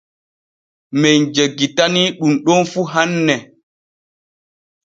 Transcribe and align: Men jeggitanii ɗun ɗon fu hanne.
Men 1.01 1.19
jeggitanii 1.35 2.13
ɗun 2.17 2.33
ɗon 2.45 2.61
fu 2.71 2.81
hanne. 2.93 3.35